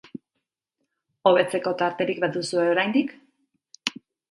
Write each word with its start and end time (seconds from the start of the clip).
Hobetzeko 1.31 1.75
tarterik 1.83 2.23
baduzue 2.25 2.65
oraindik? 2.73 3.17